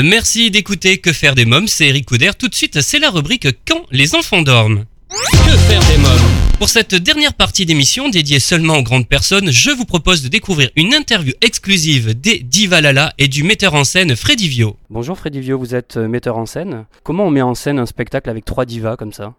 Merci 0.00 0.50
d'écouter 0.50 0.98
Que 0.98 1.12
faire 1.12 1.34
des 1.34 1.44
mômes, 1.44 1.68
c'est 1.68 1.88
Eric 1.88 2.06
Couder. 2.06 2.30
Tout 2.38 2.48
de 2.48 2.54
suite, 2.54 2.80
c'est 2.80 2.98
la 2.98 3.10
rubrique 3.10 3.46
Quand 3.68 3.82
les 3.90 4.14
enfants 4.14 4.40
dorment. 4.40 4.86
Que 5.10 5.56
faire 5.68 5.80
des 5.80 5.98
mômes 5.98 6.30
Pour 6.58 6.70
cette 6.70 6.94
dernière 6.94 7.34
partie 7.34 7.66
d'émission 7.66 8.08
dédiée 8.08 8.40
seulement 8.40 8.78
aux 8.78 8.82
grandes 8.82 9.06
personnes, 9.06 9.50
je 9.50 9.70
vous 9.70 9.84
propose 9.84 10.22
de 10.22 10.28
découvrir 10.28 10.70
une 10.76 10.94
interview 10.94 11.34
exclusive 11.42 12.18
des 12.18 12.38
Divalala 12.38 13.12
et 13.18 13.28
du 13.28 13.42
metteur 13.42 13.74
en 13.74 13.84
scène 13.84 14.16
Freddy 14.16 14.48
Vio. 14.48 14.78
Bonjour 14.88 15.18
Freddy 15.18 15.40
Vio, 15.40 15.58
vous 15.58 15.74
êtes 15.74 15.98
euh, 15.98 16.08
metteur 16.08 16.38
en 16.38 16.46
scène. 16.46 16.86
Comment 17.02 17.26
on 17.26 17.30
met 17.30 17.42
en 17.42 17.54
scène 17.54 17.78
un 17.78 17.84
spectacle 17.86 18.30
avec 18.30 18.46
trois 18.46 18.64
divas 18.64 18.96
comme 18.96 19.12
ça? 19.12 19.34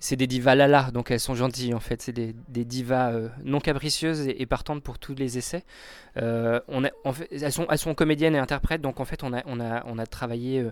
C'est 0.00 0.16
des 0.16 0.26
divas 0.26 0.54
lala, 0.54 0.90
donc 0.92 1.10
elles 1.10 1.20
sont 1.20 1.34
gentilles 1.34 1.74
en 1.74 1.80
fait. 1.80 2.00
C'est 2.00 2.12
des, 2.12 2.34
divas 2.64 3.12
euh, 3.12 3.28
non 3.44 3.60
capricieuses 3.60 4.26
et, 4.26 4.46
partantes 4.46 4.82
pour 4.82 4.98
tous 4.98 5.14
les 5.14 5.36
essais. 5.36 5.62
Euh, 6.16 6.60
elles, 7.30 7.52
sont, 7.52 7.94
comédiennes 7.94 8.34
et 8.34 8.38
interprètes, 8.38 8.80
donc 8.80 8.98
en 8.98 9.04
fait 9.04 9.22
on 9.22 9.32
a, 9.32 10.06
travaillé 10.06 10.60
euh, 10.60 10.70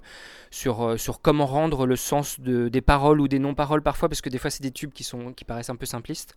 sur, 0.51 1.21
comment 1.21 1.47
rendre 1.47 1.87
le 1.87 1.97
sens 1.97 2.41
de, 2.41 2.69
des 2.69 2.81
paroles 2.81 3.21
ou 3.21 3.29
des 3.29 3.39
non-paroles 3.39 3.83
parfois, 3.83 4.09
parce 4.09 4.23
que 4.23 4.31
des 4.31 4.39
fois 4.39 4.51
c'est 4.51 4.63
des 4.63 4.73
tubes 4.73 4.93
qui 4.93 5.45
paraissent 5.45 5.71
un 5.71 5.77
peu 5.77 5.87
simplistes. 5.87 6.35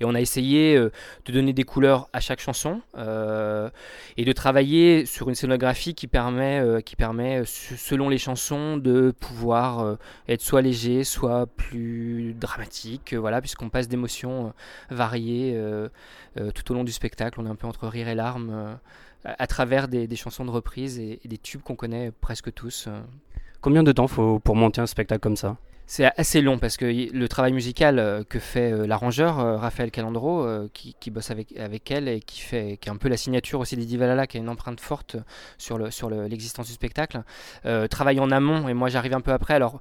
Et 0.00 0.04
on 0.04 0.14
a 0.14 0.20
essayé 0.20 0.76
euh, 0.76 0.90
de 1.26 1.32
donner 1.32 1.52
des 1.52 1.64
couleurs 1.64 2.08
à 2.12 2.20
chaque 2.20 2.40
chanson 2.40 2.80
euh, 2.96 3.70
et 4.16 4.24
de 4.24 4.32
travailler 4.32 5.06
sur 5.06 5.28
une 5.28 5.34
scénographie 5.34 5.94
qui 5.94 6.06
permet, 6.06 6.60
euh, 6.60 6.80
qui 6.80 6.96
permet 6.96 7.42
selon 7.44 8.08
les 8.08 8.18
chansons, 8.18 8.76
de 8.76 9.12
pouvoir 9.18 9.96
être 10.28 10.40
soit 10.40 10.62
léger, 10.62 11.04
soit 11.04 11.46
plus 11.46 12.34
dramatique, 12.34 13.14
voilà, 13.14 13.40
puisqu'on 13.40 13.68
passe 13.68 13.88
d'émotions 13.88 14.52
variées 14.90 15.58
tout 16.54 16.72
au 16.72 16.74
long 16.74 16.84
du 16.84 16.92
spectacle. 16.92 17.40
On 17.40 17.46
est 17.46 17.50
un 17.50 17.54
peu 17.54 17.66
entre 17.66 17.88
rire 17.88 18.08
et 18.08 18.14
larmes 18.14 18.78
à 19.24 19.46
travers 19.46 19.88
des, 19.88 20.16
chansons 20.16 20.44
de 20.44 20.50
reprise 20.50 20.98
et, 20.98 21.20
et 21.24 21.28
des 21.28 21.38
tubes 21.38 21.62
qu'on 21.62 21.76
connaît 21.76 22.12
presque 22.20 22.52
tous. 22.52 22.88
Combien 23.60 23.82
de 23.82 23.92
temps 23.92 24.08
faut 24.08 24.38
pour 24.38 24.56
monter 24.56 24.80
un 24.80 24.86
spectacle 24.86 25.20
comme 25.20 25.36
ça? 25.36 25.56
C'est 25.90 26.08
assez 26.16 26.40
long 26.40 26.60
parce 26.60 26.76
que 26.76 26.84
le 26.84 27.28
travail 27.28 27.52
musical 27.52 27.98
euh, 27.98 28.22
que 28.22 28.38
fait 28.38 28.70
euh, 28.70 28.86
l'arrangeur 28.86 29.40
euh, 29.40 29.56
Raphaël 29.56 29.90
Calandro, 29.90 30.46
qui, 30.72 31.10
bosse 31.10 31.32
avec, 31.32 31.56
avec 31.56 31.90
elle 31.90 32.06
et 32.06 32.20
qui 32.20 32.40
fait 32.40 32.78
qui 32.80 32.88
est 32.88 32.92
un 32.92 32.96
peu 32.96 33.08
la 33.08 33.16
signature 33.16 33.58
aussi 33.58 33.74
des 33.74 33.84
Divalala, 33.84 34.28
qui 34.28 34.36
a 34.36 34.40
une 34.40 34.48
empreinte 34.48 34.78
forte 34.78 35.16
sur 35.58 35.78
le 35.78 35.90
sur 35.90 36.08
l'existence 36.08 36.68
du 36.68 36.72
spectacle, 36.74 37.22
travaille 37.90 38.20
en 38.20 38.30
amont 38.30 38.68
et 38.68 38.74
moi 38.74 38.88
j'arrive 38.88 39.14
un 39.14 39.20
peu 39.20 39.32
après. 39.32 39.54
Alors 39.54 39.80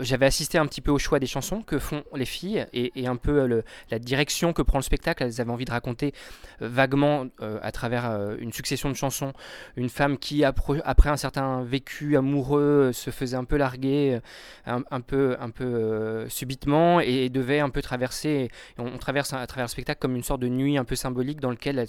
j'avais 0.00 0.24
assisté 0.24 0.56
un 0.56 0.66
petit 0.66 0.80
peu 0.80 0.90
au 0.90 0.98
choix 0.98 1.18
des 1.18 1.26
chansons 1.26 1.60
que 1.60 1.78
font 1.78 2.04
les 2.14 2.24
filles 2.24 2.66
et, 2.72 3.06
un 3.06 3.16
peu 3.16 3.62
la 3.90 3.98
direction 3.98 4.54
que 4.54 4.62
prend 4.62 4.78
le 4.78 4.82
spectacle. 4.82 5.22
Elles 5.24 5.42
avaient 5.42 5.50
envie 5.50 5.66
de 5.66 5.72
raconter 5.72 6.14
vaguement 6.60 7.26
à 7.40 7.70
travers 7.72 8.36
une 8.38 8.52
succession 8.52 8.88
de 8.88 8.94
chansons 8.94 9.34
une 9.76 9.90
femme 9.90 10.16
qui 10.16 10.42
après 10.44 11.10
un 11.10 11.16
certain 11.18 11.62
vécu 11.62 12.16
amoureux 12.16 12.92
se 12.94 13.10
faisait 13.10 13.36
un 13.36 13.44
peu 13.44 13.58
larguer, 13.58 14.20
un 14.64 15.01
un 15.01 15.01
un 15.02 15.50
peu 15.50 15.64
euh, 15.64 16.28
subitement 16.28 17.00
et, 17.00 17.28
devait 17.28 17.60
un 17.60 17.70
peu 17.70 17.82
traverser. 17.82 18.50
On, 18.78 18.98
traverse 18.98 19.32
à 19.32 19.46
travers 19.46 19.64
le 19.64 19.70
spectacle 19.70 20.00
comme 20.00 20.16
une 20.16 20.22
sorte 20.22 20.40
de 20.40 20.48
nuit 20.48 20.76
un 20.76 20.84
peu 20.84 20.96
symbolique 20.96 21.40
dans 21.40 21.50
lequel 21.50 21.84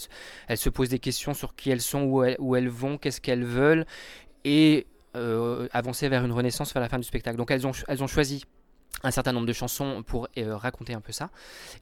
elles, 0.47 0.58
se 0.58 0.69
posent 0.69 0.89
des 0.89 1.00
questions 1.00 1.34
sur 1.34 1.56
qui 1.56 1.69
elles 1.69 1.81
sont, 1.81 2.03
où 2.03 2.23
elles, 2.23 2.38
où 2.39 2.56
elles 2.56 2.69
vont, 2.69 2.97
qu'est-ce 2.97 3.22
qu'elles 3.22 3.45
veulent 3.45 3.86
et 4.45 4.88
euh, 5.16 5.67
avancer 5.72 6.09
vers 6.09 6.25
une 6.25 6.31
renaissance 6.31 6.73
vers 6.73 6.81
la 6.81 6.89
fin 6.89 6.97
du 6.97 7.03
spectacle. 7.03 7.38
Donc 7.38 7.52
elles 7.52 7.67
ont, 7.67 7.72
elles 7.88 8.03
ont 8.03 8.08
choisi 8.08 8.45
un 9.02 9.12
certain 9.12 9.34
nombre 9.34 9.46
de 9.46 9.54
chansons 9.54 10.04
pour 10.04 10.28
euh, 10.38 10.56
raconter 10.56 10.94
un 10.94 11.02
peu 11.02 11.12
ça. 11.12 11.30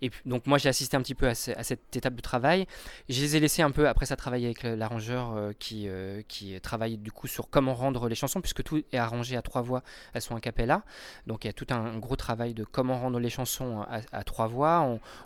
Et 0.01 0.11
donc 0.25 0.47
moi 0.47 0.57
j'ai 0.57 0.69
assisté 0.69 0.97
un 0.97 1.01
petit 1.01 1.15
peu 1.15 1.27
à, 1.27 1.35
cette 1.35 1.95
étape 1.95 2.15
de 2.15 2.21
travail. 2.21 2.65
Je 3.09 3.21
les 3.21 3.35
ai 3.35 3.39
laissés 3.39 3.61
un 3.61 3.71
peu 3.71 3.87
après 3.87 4.05
ça 4.05 4.15
travailler 4.15 4.47
avec 4.47 4.63
l'arrangeur 4.63 5.33
euh, 5.35 5.51
qui, 5.57 5.87
euh, 5.87 6.21
qui 6.27 6.59
travaille 6.61 6.97
du 6.97 7.11
coup 7.11 7.27
sur 7.27 7.49
comment 7.49 7.73
rendre 7.73 8.07
les 8.07 8.15
chansons 8.15 8.41
puisque 8.41 8.63
tout 8.63 8.77
est 8.91 8.97
arrangé 8.97 9.35
à 9.37 9.41
trois 9.41 9.61
voix, 9.61 9.83
elles 10.13 10.21
sont 10.21 10.35
a 10.35 10.41
cappella. 10.41 10.83
Donc 11.27 11.43
il 11.43 11.47
y 11.47 11.49
a 11.49 11.53
tout 11.53 11.67
un, 11.69 11.97
gros 11.99 12.15
travail 12.15 12.53
de 12.53 12.63
comment 12.63 12.99
rendre 12.99 13.19
les 13.19 13.29
chansons 13.29 13.85
à, 14.11 14.23
trois 14.23 14.47
voix 14.47 14.79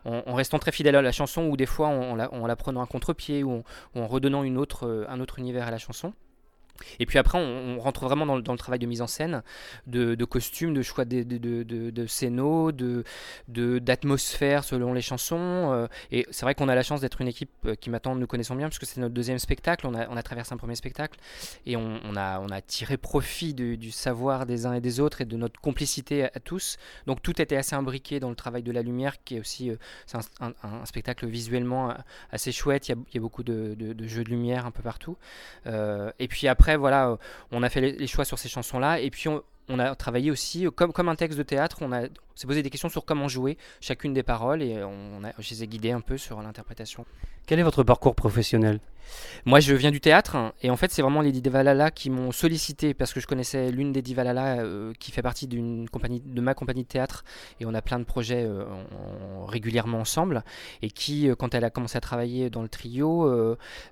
en, 0.04 0.34
restant 0.34 0.60
très 0.60 0.72
fidèle 0.72 0.96
à 0.96 1.02
la 1.02 1.12
chanson 1.12 1.44
ou 1.44 1.56
des 1.56 1.66
fois 1.66 1.88
en, 1.88 2.16
la, 2.16 2.56
prenant 2.56 2.82
à 2.82 2.88
contre-pied 2.88 3.44
ou, 3.44 3.64
en 3.96 4.08
redonnant 4.08 4.44
une 4.44 4.58
autre, 4.58 5.06
un 5.10 5.20
autre 5.20 5.40
univers 5.40 5.68
à 5.68 5.72
la 5.72 5.78
chanson. 5.78 6.14
Et 7.00 7.06
puis 7.06 7.18
après, 7.18 7.38
on, 7.38 7.80
rentre 7.80 8.06
vraiment 8.06 8.26
dans 8.26 8.36
le, 8.36 8.58
travail 8.58 8.80
de 8.80 8.86
mise 8.86 9.02
en 9.02 9.08
scène, 9.08 9.44
de, 9.88 10.26
costumes, 10.26 10.74
de 10.74 10.82
choix 10.82 11.06
de, 11.06 11.24
de, 11.24 11.64
de, 11.64 13.04
de 13.48 13.80
d'atmosphère 13.80 14.64
selon 14.64 14.94
les 14.94 15.02
chansons. 15.02 15.72
Euh, 15.74 15.88
et 16.12 16.26
c'est 16.32 16.46
vrai 16.46 16.56
qu'on 16.56 16.70
a 16.70 16.76
la 16.76 16.84
chance 16.84 17.02
d'être 17.02 17.22
une 17.22 17.28
équipe 17.28 17.52
euh, 17.66 17.76
qui 17.76 17.90
maintenant 17.90 18.16
nous 18.16 18.28
connaissons 18.28 18.56
bien, 18.56 18.68
puisque 18.68 18.86
c'est 18.86 19.00
notre 19.02 19.14
deuxième 19.14 19.40
spectacle. 19.40 19.88
On 19.88 19.94
a, 19.96 20.24
traversé 20.26 20.54
un 20.54 20.58
premier 20.58 20.76
spectacle 20.76 21.20
et 21.68 21.76
on, 21.78 22.16
a, 22.16 22.40
on 22.40 22.50
a 22.50 22.60
tiré 22.60 22.98
profit 22.98 23.54
du 23.54 23.92
savoir 23.92 24.48
des 24.48 24.66
uns 24.66 24.74
et 24.74 24.82
des 24.82 25.00
autres 25.00 25.22
et 25.22 25.26
de 25.26 25.38
notre 25.38 25.62
complicité 25.62 26.24
à, 26.24 26.40
tous. 26.40 26.78
Donc 27.06 27.22
tout 27.22 27.40
était 27.40 27.58
assez 27.58 27.76
imbriqué 27.76 28.20
dans 28.20 28.30
le 28.30 28.36
travail 28.36 28.64
de 28.64 28.72
la 28.72 28.82
lumière, 28.82 29.24
qui 29.24 29.36
est 29.36 29.40
aussi 29.40 29.70
euh, 29.70 29.76
c'est 30.08 30.18
un, 30.40 30.54
un, 30.64 30.86
spectacle 30.86 31.28
visuellement 31.28 31.96
assez 32.32 32.52
chouette. 32.52 32.88
Il 32.88 32.92
y 32.92 32.96
a, 32.96 32.98
il 33.12 33.16
y 33.16 33.18
a 33.18 33.22
beaucoup 33.22 33.44
de, 33.44 33.76
jeux 34.08 34.24
de 34.24 34.30
lumière 34.30 34.66
un 34.66 34.72
peu 34.72 34.82
partout. 34.82 35.18
et 35.66 36.28
puis 36.28 36.48
après, 36.48 36.65
voilà, 36.78 37.10
euh, 37.10 37.18
on 37.52 37.64
a 37.64 37.70
fait 37.70 37.82
les, 37.82 38.08
choix 38.08 38.26
sur 38.26 38.40
ces 38.40 38.50
chansons-là. 38.50 39.00
Et 39.00 39.10
puis, 39.10 39.30
on, 39.30 39.80
a 39.80 39.96
travaillé 39.96 40.32
aussi, 40.32 40.66
euh, 40.66 40.72
comme, 40.72 40.92
comme 40.92 41.10
un 41.10 41.16
texte 41.16 41.38
de 41.38 41.44
théâtre, 41.44 41.78
on, 41.82 41.92
a, 41.92 42.04
s'est 42.36 42.48
posé 42.48 42.64
des 42.64 42.70
questions 42.70 42.90
sur 42.90 43.06
comment 43.06 43.28
jouer 43.28 43.58
chacune 43.82 44.14
des 44.14 44.24
paroles 44.24 44.62
et 44.62 44.84
on 44.84 45.24
a, 45.24 45.32
je 45.40 45.50
les 45.52 45.64
ai 45.64 45.68
guidés 45.68 45.92
un 45.92 46.02
peu 46.02 46.18
sur 46.18 46.42
l'interprétation. 46.42 47.06
Quel 47.46 47.60
est 47.60 47.64
votre 47.64 47.84
parcours 47.84 48.16
professionnel? 48.16 48.80
Moi, 49.46 49.60
je 49.60 49.76
viens 49.76 49.92
du 49.92 50.02
théâtre 50.02 50.54
et 50.64 50.72
en 50.72 50.78
fait, 50.78 50.92
c'est 50.92 51.04
vraiment 51.04 51.22
les 51.22 51.32
Divalala 51.32 51.92
qui 51.92 52.10
m'ont 52.10 52.32
sollicité 52.32 52.96
parce 52.96 53.14
que 53.14 53.20
je 53.20 53.28
connaissais 53.28 53.72
l'une 53.72 53.92
des 53.92 54.02
Divalala 54.02 54.62
euh, 54.62 54.94
qui 55.00 55.12
fait 55.12 55.22
partie 55.22 55.46
d'une 55.46 55.88
compagnie, 55.88 56.22
de 56.26 56.42
ma 56.42 56.56
compagnie 56.56 56.82
de 56.82 56.88
théâtre 56.88 57.24
et 57.60 57.68
on 57.68 57.76
a 57.76 57.84
plein 57.84 58.00
de 58.00 58.04
projets 58.04 58.44
euh, 58.44 58.66
régulièrement 59.48 60.00
ensemble 60.00 60.44
et 60.82 60.90
qui, 60.90 61.30
euh, 61.30 61.36
quand 61.36 61.54
elle 61.54 61.64
a 61.64 61.70
commencé 61.70 61.98
à 61.98 62.02
travailler 62.02 62.50
dans 62.50 62.64
le 62.64 62.70
trio, 62.70 63.30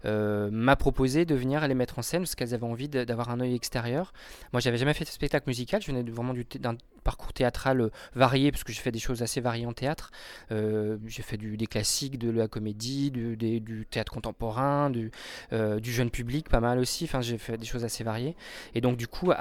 m'a 0.03 0.75
proposé 0.75 1.25
de 1.25 1.35
venir 1.35 1.67
les 1.67 1.75
mettre 1.75 1.99
en 1.99 2.01
scène 2.01 2.23
parce 2.23 2.33
qu'elles 2.33 2.55
avaient 2.55 2.63
envie 2.63 2.89
d'avoir 2.89 3.29
un 3.29 3.39
œil 3.39 3.53
extérieur. 3.53 4.13
Moi, 4.51 4.61
j'avais 4.61 4.77
jamais 4.77 4.93
fait 4.93 5.05
de 5.05 5.09
spectacle 5.09 5.47
musical, 5.47 5.81
je 5.81 5.91
venais 5.91 6.09
vraiment 6.09 6.33
d'un 6.33 6.75
parcours 7.03 7.33
théâtral 7.33 7.91
varié 8.15 8.51
parce 8.51 8.63
que 8.63 8.71
j'ai 8.71 8.81
fait 8.81 8.91
des 8.91 8.99
choses 8.99 9.21
assez 9.21 9.41
variées 9.41 9.65
en 9.65 9.73
théâtre. 9.73 10.11
j'ai 10.49 11.23
fait 11.23 11.37
du, 11.37 11.57
des 11.57 11.67
classiques, 11.67 12.17
de 12.17 12.31
la 12.31 12.47
comédie, 12.47 13.11
du 13.11 13.35
du 13.63 13.85
théâtre 13.85 14.11
contemporain, 14.11 14.89
du, 14.89 15.11
euh, 15.51 15.79
du, 15.79 15.91
jeune 15.91 16.09
public, 16.09 16.49
pas 16.49 16.59
mal 16.59 16.79
aussi. 16.79 17.05
Enfin, 17.05 17.21
j'ai 17.21 17.37
fait 17.37 17.57
des 17.57 17.65
choses 17.65 17.83
assez 17.83 18.03
variées. 18.03 18.35
Et 18.75 18.81
donc, 18.81 18.97
du 18.97 19.07
coup, 19.07 19.31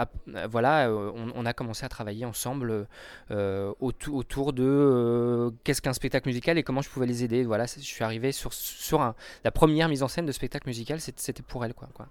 voilà, 0.51 0.89
euh, 0.89 1.13
on, 1.35 1.47
a 1.47 1.53
commencé 1.53 1.85
à 1.85 1.89
travailler 1.89 2.25
ensemble 2.25 2.87
euh, 3.31 3.73
autour, 3.81 4.53
de 4.53 5.53
qu'est-ce 5.65 5.83
qu'un 5.83 5.93
spectacle 5.93 6.29
musical 6.29 6.59
et 6.59 6.63
comment 6.63 6.83
je 6.83 6.89
pouvais 6.89 7.07
les 7.07 7.25
aider. 7.25 7.45
Voilà, 7.45 7.67
je 7.67 7.81
suis 7.81 8.05
arrivé 8.05 8.33
sur, 8.33 8.53
sur 8.53 9.15
la 9.45 9.51
première 9.51 9.89
mise 9.89 10.03
en 10.03 10.09
scène 10.09 10.27
de 10.27 10.33
spectacle 10.33 10.69
musical, 10.69 11.01
c'était 11.01 11.43
pour 11.43 11.65
elle. 11.65 11.75
Quoi, 11.75 11.89
quoi. 11.95 12.07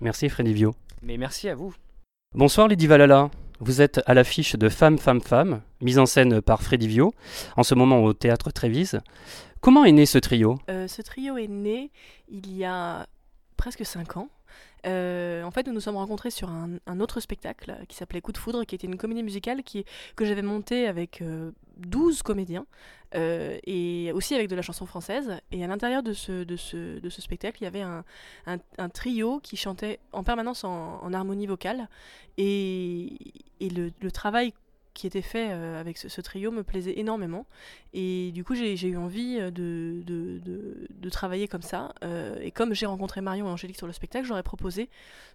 Merci 0.00 0.28
Freddy 0.28 0.52
Vio. 0.52 0.74
Mais 1.02 1.16
merci 1.16 1.48
à 1.48 1.54
vous. 1.54 1.74
Bonsoir 2.34 2.68
Lydie 2.68 2.86
Valala. 2.86 3.30
Vous 3.58 3.80
êtes 3.80 4.02
à 4.04 4.12
l'affiche 4.12 4.54
de 4.54 4.68
Femme, 4.68 4.98
Femme, 4.98 5.22
Femme, 5.22 5.62
mise 5.80 5.98
en 5.98 6.04
scène 6.04 6.42
par 6.42 6.62
Freddy 6.62 6.86
Vio, 6.86 7.14
en 7.56 7.62
ce 7.62 7.74
moment 7.74 8.04
au 8.04 8.12
théâtre 8.12 8.50
Trévise. 8.50 9.00
Comment 9.62 9.84
est 9.86 9.92
né 9.92 10.04
ce 10.04 10.18
trio? 10.18 10.58
Euh, 10.68 10.86
Ce 10.88 11.00
trio 11.00 11.38
est 11.38 11.48
né 11.48 11.90
il 12.28 12.54
y 12.54 12.66
a 12.66 13.06
presque 13.58 13.84
5 13.84 14.16
ans. 14.16 14.30
Euh, 14.86 15.42
en 15.42 15.50
fait, 15.50 15.66
nous 15.66 15.74
nous 15.74 15.80
sommes 15.80 15.96
rencontrés 15.96 16.30
sur 16.30 16.48
un, 16.48 17.00
autre 17.00 17.20
spectacle 17.20 17.76
qui 17.88 17.96
s'appelait 17.96 18.22
Coup 18.22 18.32
de 18.32 18.38
foudre, 18.38 18.64
qui 18.64 18.74
était 18.74 18.86
une 18.86 18.96
comédie 18.96 19.22
musicale 19.22 19.62
que 19.62 20.24
j'avais 20.24 20.40
montée 20.40 20.86
avec 20.86 21.22
12 21.76 22.18
euh, 22.18 22.22
comédiens 22.22 22.64
et 23.12 24.10
aussi 24.14 24.34
avec 24.34 24.48
de 24.48 24.54
la 24.54 24.62
chanson 24.62 24.86
française. 24.86 25.40
Et 25.52 25.62
à 25.62 25.66
l'intérieur 25.66 26.02
de 26.02 26.14
ce, 26.14 27.10
spectacle, 27.18 27.58
il 27.60 27.64
y 27.64 27.66
avait 27.66 27.82
un, 27.82 28.88
trio 28.94 29.40
qui 29.40 29.56
chantait 29.56 29.98
en 30.12 30.22
permanence 30.22 30.64
en, 30.64 31.12
harmonie 31.12 31.46
vocale. 31.46 31.88
Et, 32.38 33.10
le 33.60 34.10
travail 34.10 34.54
qui 34.98 35.06
était 35.06 35.22
fait 35.22 35.50
euh, 35.52 35.80
avec 35.80 35.96
ce, 35.96 36.20
trio 36.20 36.50
me 36.50 36.64
plaisait 36.64 36.98
énormément. 36.98 37.46
Et 37.94 38.32
du 38.32 38.42
coup, 38.42 38.56
j'ai 38.56 38.74
eu 38.88 38.96
envie 38.96 39.38
euh, 39.38 39.52
de, 39.52 40.02
de, 40.04 41.10
travailler 41.10 41.46
comme 41.46 41.62
ça. 41.62 41.94
Euh, 42.02 42.36
et 42.40 42.50
comme 42.50 42.74
j'ai 42.74 42.84
rencontré 42.84 43.20
Marion 43.20 43.46
et 43.46 43.50
Angélique 43.50 43.76
sur 43.76 43.86
le 43.86 43.92
spectacle, 43.92 44.26
j'aurais 44.26 44.42
proposé 44.42 44.90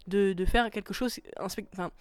de, 0.07 0.35
faire 0.45 0.69
quelque 0.69 0.93
chose, 0.93 1.17
un, 1.37 1.91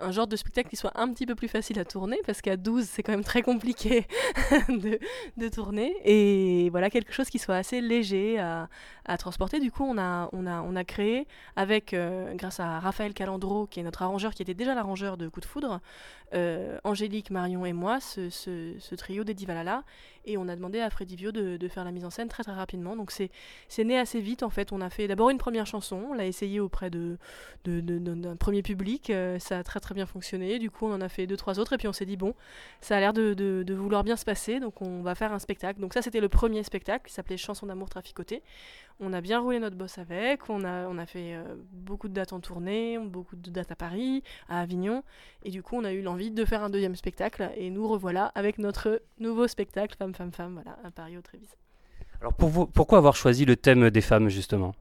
un 0.00 0.10
genre 0.10 0.26
de 0.26 0.36
spectacle 0.36 0.68
qui 0.68 0.76
soit 0.76 0.92
un 0.98 1.12
petit 1.12 1.26
peu 1.26 1.34
plus 1.34 1.48
facile 1.48 1.78
à 1.78 1.84
tourner, 1.84 2.18
parce 2.26 2.40
qu'à 2.40 2.56
12, 2.56 2.84
c'est 2.84 3.02
quand 3.02 3.12
même 3.12 3.24
très 3.24 3.42
compliqué 3.42 4.06
de, 4.68 4.98
de, 5.36 5.48
tourner. 5.48 5.94
Et 6.04 6.68
voilà, 6.70 6.90
quelque 6.90 7.12
chose 7.12 7.30
qui 7.30 7.38
soit 7.38 7.56
assez 7.56 7.80
léger 7.80 8.38
à, 8.38 8.68
à 9.04 9.16
transporter. 9.18 9.60
Du 9.60 9.70
coup, 9.70 9.84
on 9.84 9.98
a, 9.98 10.28
on 10.32 10.46
a, 10.46 10.62
on 10.62 10.74
a 10.74 10.84
créé, 10.84 11.26
avec, 11.56 11.94
euh, 11.94 12.34
grâce 12.34 12.60
à 12.60 12.80
Raphaël 12.80 13.14
Calandro, 13.14 13.66
qui 13.66 13.80
est 13.80 13.82
notre 13.82 14.02
arrangeur, 14.02 14.34
qui 14.34 14.42
était 14.42 14.54
déjà 14.54 14.74
l'arrangeur 14.74 15.16
de 15.16 15.28
Coup 15.28 15.40
de 15.40 15.46
Foudre, 15.46 15.80
euh, 16.34 16.78
Angélique, 16.82 17.30
Marion 17.30 17.64
et 17.64 17.72
moi, 17.72 18.00
ce, 18.00 18.28
ce, 18.30 18.94
trio 18.96 19.22
des 19.24 19.34
Divalala. 19.34 19.84
Et 20.24 20.36
on 20.38 20.48
a 20.48 20.56
demandé 20.56 20.80
à 20.80 20.90
Freddy 20.90 21.16
Vio 21.16 21.32
de, 21.32 21.56
de, 21.56 21.68
faire 21.68 21.84
la 21.84 21.92
mise 21.92 22.04
en 22.04 22.10
scène 22.10 22.28
très 22.28 22.42
très 22.42 22.54
rapidement. 22.54 22.96
Donc 22.96 23.10
c'est 23.10 23.30
né 23.84 23.98
assez 23.98 24.20
vite 24.20 24.42
en 24.42 24.50
fait. 24.50 24.72
On 24.72 24.80
a 24.80 24.88
fait 24.90 25.06
d'abord 25.06 25.30
une 25.30 25.38
première 25.38 25.66
chanson, 25.66 26.02
on 26.10 26.14
l'a 26.14 26.26
essayé 26.26 26.60
auprès 26.60 26.88
d'un 26.90 27.16
de, 27.64 27.80
de, 27.80 28.34
premier 28.34 28.62
public, 28.62 29.10
euh, 29.10 29.38
ça 29.38 29.58
a 29.58 29.62
très 29.62 29.80
très 29.84 29.94
bien 29.94 30.06
fonctionné. 30.06 30.58
Du 30.58 30.70
coup 30.70 30.86
on 30.86 30.92
en 30.92 31.00
a 31.00 31.08
fait 31.08 31.26
deux 31.26 31.36
trois 31.36 31.58
autres 31.60 31.72
et 31.74 31.78
puis 31.78 31.86
on 31.86 31.92
s'est 31.92 32.06
dit 32.06 32.16
bon, 32.16 32.34
ça 32.80 32.96
a 32.96 33.00
l'air 33.00 33.12
de, 33.12 33.64
vouloir 33.74 34.02
bien 34.02 34.16
se 34.16 34.24
passer, 34.24 34.60
donc 34.60 34.82
on 34.82 35.02
va 35.02 35.14
faire 35.14 35.32
un 35.32 35.38
spectacle. 35.38 35.80
Donc 35.80 35.94
ça 35.94 36.02
c'était 36.02 36.20
le 36.20 36.28
premier 36.28 36.62
spectacle 36.62 37.06
qui 37.06 37.14
s'appelait 37.14 37.36
Chanson 37.36 37.66
d'amour 37.66 37.88
traficoté. 37.88 38.42
On 39.00 39.12
a 39.12 39.20
bien 39.20 39.40
roulé 39.40 39.58
notre 39.58 39.76
boss 39.76 39.98
avec, 39.98 40.48
on 40.48 40.64
a, 40.64 40.86
on 40.88 40.98
a 40.98 41.06
fait 41.06 41.34
euh, 41.34 41.42
beaucoup 41.72 42.08
de 42.08 42.14
dates 42.14 42.32
en 42.32 42.40
tournée, 42.40 42.98
beaucoup 42.98 43.36
de 43.36 43.50
dates 43.50 43.72
à 43.72 43.76
Paris, 43.76 44.22
à 44.48 44.60
Avignon, 44.60 45.02
et 45.42 45.50
du 45.50 45.62
coup 45.62 45.76
on 45.76 45.84
a 45.84 45.92
eu 45.92 46.00
l'envie 46.00 46.30
de 46.30 46.44
faire 46.44 46.62
un 46.62 46.70
deuxième 46.70 46.94
spectacle, 46.94 47.50
et 47.56 47.70
nous 47.70 47.88
revoilà 47.88 48.26
avec 48.34 48.58
notre 48.58 49.02
nouveau 49.18 49.48
spectacle 49.48 49.96
Femme, 49.98 50.14
Femme, 50.14 50.32
Femme, 50.32 50.54
voilà, 50.54 50.78
à 50.84 50.90
Paris 50.90 51.18
au 51.18 51.22
Trévis. 51.22 51.50
Alors 52.20 52.34
pour 52.34 52.48
vous, 52.48 52.66
pourquoi 52.66 52.98
avoir 52.98 53.16
choisi 53.16 53.44
le 53.44 53.56
thème 53.56 53.90
des 53.90 54.00
femmes 54.00 54.28
justement? 54.28 54.74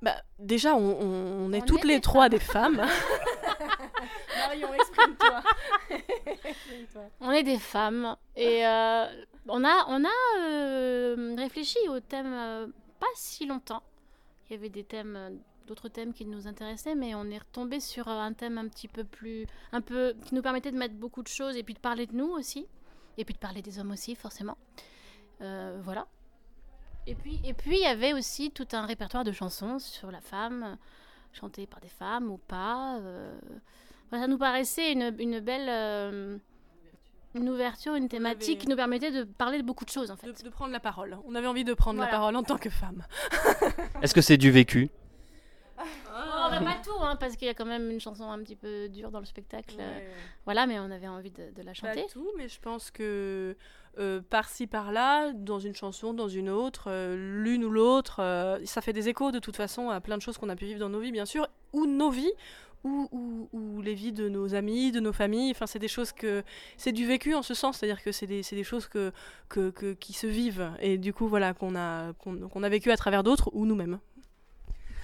Bah, 0.00 0.14
déjà, 0.38 0.74
on, 0.74 1.46
on, 1.48 1.52
est 1.52 1.66
toutes 1.66 1.84
les 1.84 2.00
trois 2.00 2.28
des 2.28 2.38
femmes. 2.38 2.82
Marion, 4.48 4.72
exprime-toi. 4.80 5.42
on 7.20 7.30
est 7.32 7.42
des 7.42 7.58
femmes 7.58 8.16
et 8.34 8.66
euh, 8.66 9.06
on 9.46 9.62
a, 9.62 9.84
on 9.88 10.04
a 10.04 10.40
euh, 10.40 11.34
réfléchi 11.36 11.76
au 11.88 12.00
thème 12.00 12.32
euh, 12.32 12.66
pas 12.98 13.06
si 13.14 13.44
longtemps. 13.44 13.82
Il 14.48 14.54
y 14.54 14.56
avait 14.56 14.70
des 14.70 14.84
thèmes, 14.84 15.38
d'autres 15.66 15.90
thèmes 15.90 16.14
qui 16.14 16.24
nous 16.24 16.46
intéressaient, 16.46 16.94
mais 16.94 17.14
on 17.14 17.26
est 17.26 17.38
retombé 17.38 17.78
sur 17.78 18.08
un 18.08 18.32
thème 18.32 18.56
un 18.56 18.68
petit 18.68 18.88
peu 18.88 19.04
plus, 19.04 19.46
un 19.72 19.82
peu, 19.82 20.14
qui 20.24 20.34
nous 20.34 20.40
permettait 20.40 20.72
de 20.72 20.78
mettre 20.78 20.94
beaucoup 20.94 21.22
de 21.22 21.28
choses 21.28 21.56
et 21.56 21.62
puis 21.62 21.74
de 21.74 21.80
parler 21.80 22.06
de 22.06 22.14
nous 22.14 22.30
aussi, 22.30 22.66
et 23.18 23.26
puis 23.26 23.34
de 23.34 23.38
parler 23.38 23.60
des 23.60 23.78
hommes 23.78 23.90
aussi, 23.90 24.14
forcément. 24.14 24.56
voilà. 25.40 26.06
Et 27.06 27.14
puis, 27.14 27.38
et 27.44 27.52
puis 27.52 27.76
il 27.76 27.82
y 27.82 27.86
avait 27.86 28.14
aussi 28.14 28.50
tout 28.50 28.68
un 28.72 28.86
répertoire 28.86 29.24
de 29.24 29.32
chansons 29.32 29.78
sur 29.78 30.10
la 30.10 30.22
femme, 30.22 30.78
chantées 31.34 31.66
par 31.66 31.80
des 31.80 31.88
femmes 31.88 32.30
ou 32.30 32.38
pas. 32.38 32.98
Ça 34.10 34.26
nous 34.26 34.38
paraissait 34.38 34.92
une, 34.92 35.14
une 35.18 35.40
belle 35.40 36.40
une 37.34 37.48
ouverture, 37.48 37.94
une 37.94 38.08
thématique 38.08 38.60
qui 38.60 38.68
nous 38.68 38.76
permettait 38.76 39.10
de 39.10 39.24
parler 39.24 39.58
de 39.58 39.62
beaucoup 39.62 39.84
de 39.84 39.90
choses 39.90 40.10
en 40.10 40.16
fait. 40.16 40.42
De, 40.42 40.50
prendre 40.50 40.72
la 40.72 40.80
parole. 40.80 41.18
On 41.26 41.34
avait 41.34 41.46
envie 41.46 41.64
de 41.64 41.74
prendre 41.74 42.00
la 42.00 42.06
parole 42.06 42.34
en 42.36 42.42
tant 42.42 42.58
que 42.58 42.70
femme. 42.70 43.04
Est-ce 44.02 44.14
que 44.14 44.20
c'est 44.20 44.36
du 44.36 44.50
vécu? 44.50 44.90
Oh, 45.80 46.50
bah, 46.50 46.60
pas 46.60 46.76
tout, 46.82 47.00
hein, 47.00 47.16
parce 47.16 47.36
qu'il 47.36 47.46
y 47.46 47.50
a 47.50 47.54
quand 47.54 47.66
même 47.66 47.90
une 47.90 48.00
chanson 48.00 48.28
un 48.28 48.38
petit 48.40 48.56
peu 48.56 48.88
dure 48.88 49.10
dans 49.10 49.20
le 49.20 49.26
spectacle. 49.26 49.76
Voilà, 50.44 50.66
mais 50.66 50.78
on 50.80 50.90
avait 50.90 51.06
envie 51.06 51.30
de, 51.30 51.62
la 51.62 51.74
chanter. 51.74 52.02
Pas 52.02 52.08
tout, 52.08 52.30
mais 52.36 52.48
je 52.48 52.58
pense 52.60 52.90
que 52.90 53.56
euh, 53.98 54.20
par-ci 54.28 54.66
par-là, 54.66 55.32
dans 55.32 55.60
une 55.60 55.74
chanson, 55.74 56.12
dans 56.12 56.28
une 56.28 56.50
autre, 56.50 56.84
euh, 56.88 57.14
l'une 57.16 57.64
ou 57.64 57.70
l'autre, 57.70 58.20
euh, 58.20 58.58
ça 58.64 58.80
fait 58.80 58.92
des 58.92 59.08
échos 59.08 59.30
de 59.30 59.38
toute 59.38 59.56
façon 59.56 59.90
à 59.90 60.00
plein 60.00 60.16
de 60.16 60.22
choses 60.22 60.38
qu'on 60.38 60.48
a 60.48 60.56
pu 60.56 60.66
vivre 60.66 60.80
dans 60.80 60.88
nos 60.88 61.00
vies, 61.00 61.12
bien 61.12 61.26
sûr, 61.26 61.48
ou 61.72 61.86
nos 61.86 62.10
vies, 62.10 62.32
ou, 62.84 63.80
les 63.82 63.94
vies 63.94 64.12
de 64.12 64.28
nos 64.28 64.54
amis, 64.54 64.92
de 64.92 65.00
nos 65.00 65.12
familles. 65.12 65.50
Enfin, 65.50 65.66
c'est 65.66 65.78
des 65.78 65.88
choses 65.88 66.12
que. 66.12 66.42
C'est 66.76 66.92
du 66.92 67.06
vécu 67.06 67.34
en 67.34 67.42
ce 67.42 67.54
sens, 67.54 67.78
c'est-à-dire 67.78 68.02
que 68.02 68.12
c'est 68.12 68.26
des, 68.26 68.42
des, 68.42 68.64
choses 68.64 68.88
que, 68.88 69.12
que, 69.48 69.70
que, 69.70 69.92
qui 69.94 70.12
se 70.12 70.26
vivent 70.26 70.70
et 70.80 70.98
du 70.98 71.12
coup, 71.12 71.28
voilà, 71.28 71.54
qu'on 71.54 71.76
a, 71.76 72.12
qu'on 72.14 72.62
a 72.62 72.68
vécu 72.68 72.90
à 72.90 72.96
travers 72.96 73.22
d'autres 73.22 73.50
ou 73.52 73.66
nous-mêmes. 73.66 73.98